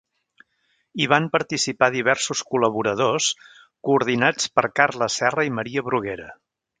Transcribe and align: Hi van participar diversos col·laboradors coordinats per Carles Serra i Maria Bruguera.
Hi 1.01 1.07
van 1.11 1.27
participar 1.35 1.89
diversos 1.97 2.41
col·laboradors 2.53 3.27
coordinats 3.89 4.49
per 4.57 4.65
Carles 4.81 5.19
Serra 5.23 5.47
i 5.51 5.57
Maria 5.61 5.85
Bruguera. 5.91 6.27